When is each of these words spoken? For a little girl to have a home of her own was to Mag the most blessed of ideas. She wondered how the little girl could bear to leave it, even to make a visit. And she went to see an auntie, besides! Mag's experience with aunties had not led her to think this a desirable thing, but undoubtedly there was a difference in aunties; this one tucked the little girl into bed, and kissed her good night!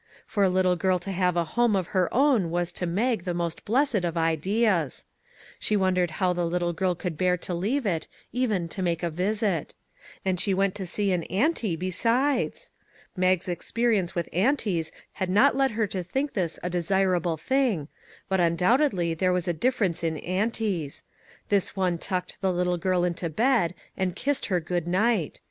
For 0.25 0.41
a 0.43 0.49
little 0.49 0.75
girl 0.75 0.97
to 0.97 1.11
have 1.11 1.37
a 1.37 1.43
home 1.43 1.75
of 1.75 1.89
her 1.89 2.11
own 2.11 2.49
was 2.49 2.71
to 2.71 2.87
Mag 2.87 3.23
the 3.23 3.35
most 3.35 3.63
blessed 3.65 4.03
of 4.03 4.17
ideas. 4.17 5.05
She 5.59 5.77
wondered 5.77 6.09
how 6.17 6.33
the 6.33 6.43
little 6.47 6.73
girl 6.73 6.95
could 6.95 7.19
bear 7.19 7.37
to 7.37 7.53
leave 7.53 7.85
it, 7.85 8.07
even 8.31 8.67
to 8.69 8.81
make 8.81 9.03
a 9.03 9.11
visit. 9.11 9.75
And 10.25 10.39
she 10.39 10.55
went 10.55 10.73
to 10.73 10.87
see 10.87 11.11
an 11.11 11.21
auntie, 11.25 11.75
besides! 11.75 12.71
Mag's 13.15 13.47
experience 13.47 14.15
with 14.15 14.27
aunties 14.33 14.91
had 15.11 15.29
not 15.29 15.55
led 15.55 15.69
her 15.77 15.85
to 15.89 16.01
think 16.01 16.33
this 16.33 16.57
a 16.63 16.69
desirable 16.71 17.37
thing, 17.37 17.87
but 18.27 18.39
undoubtedly 18.41 19.13
there 19.13 19.31
was 19.31 19.47
a 19.47 19.53
difference 19.53 20.03
in 20.03 20.17
aunties; 20.17 21.03
this 21.49 21.75
one 21.75 21.99
tucked 21.99 22.41
the 22.41 22.51
little 22.51 22.77
girl 22.79 23.03
into 23.03 23.29
bed, 23.29 23.75
and 23.95 24.15
kissed 24.15 24.47
her 24.47 24.59
good 24.59 24.87
night! 24.87 25.39